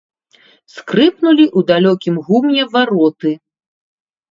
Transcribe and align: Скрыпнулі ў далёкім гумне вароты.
Скрыпнулі 0.75 1.45
ў 1.49 1.59
далёкім 1.73 2.15
гумне 2.31 2.63
вароты. 2.75 3.31